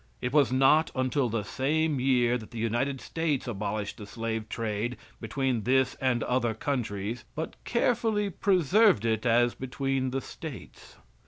[0.19, 4.07] It was not until the same year that the United States of America abolished the
[4.07, 10.97] slave trade between this and other countries, but carefully preserved it as between the states.